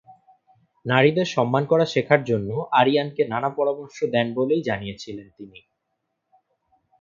নারীদের 0.85 1.27
সম্মান 1.27 1.63
করা 1.65 1.85
শেখার 1.85 2.21
জন্য 2.23 2.49
আরিয়ানকে 2.79 3.23
নানা 3.27 3.49
পরামর্শ 3.49 3.97
দেন 4.13 4.27
বলেই 4.33 4.61
জানিয়েছিলেন 4.61 5.27
তিনি। 5.37 5.59